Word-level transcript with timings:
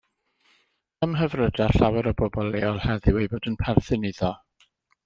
Ymhyfryda 1.07 1.67
llawer 1.75 2.11
o 2.13 2.15
bobl 2.23 2.51
leol 2.57 2.83
heddiw 2.87 3.21
eu 3.25 3.33
bod 3.37 3.51
yn 3.53 3.61
perthyn 3.65 4.13
iddo. 4.15 4.35